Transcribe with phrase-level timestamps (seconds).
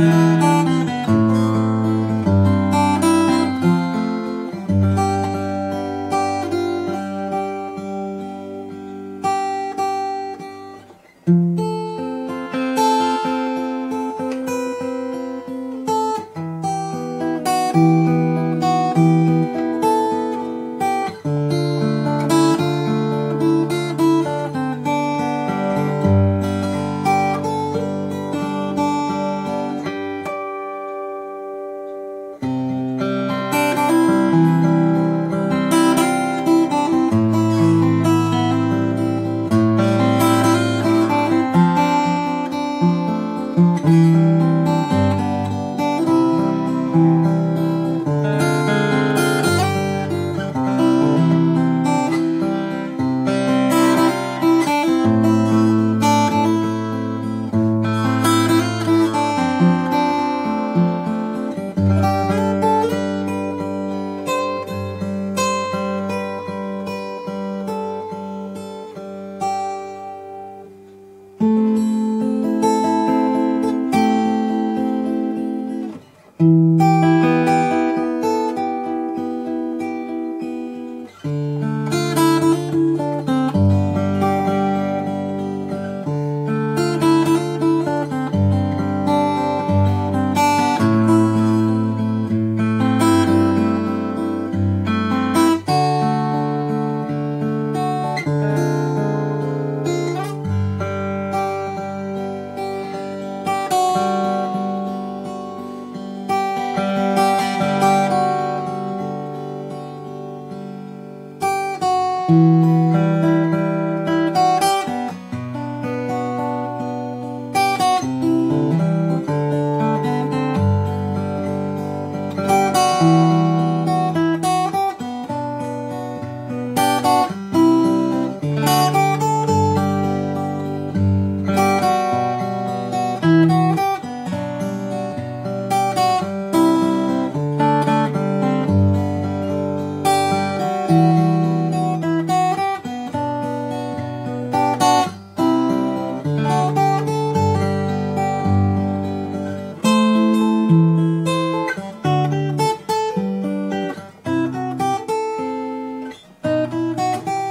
[0.00, 0.23] Thank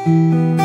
[0.05, 0.62] Música